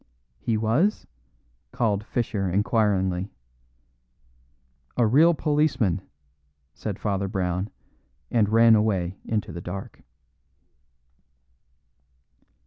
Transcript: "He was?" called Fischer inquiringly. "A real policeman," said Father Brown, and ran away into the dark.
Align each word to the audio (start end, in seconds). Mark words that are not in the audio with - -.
"He 0.39 0.57
was?" 0.57 1.05
called 1.71 2.03
Fischer 2.03 2.49
inquiringly. 2.49 3.29
"A 4.97 5.05
real 5.05 5.35
policeman," 5.35 6.01
said 6.73 6.97
Father 6.97 7.27
Brown, 7.27 7.69
and 8.31 8.49
ran 8.49 8.73
away 8.73 9.19
into 9.25 9.51
the 9.53 9.61
dark. 9.61 10.01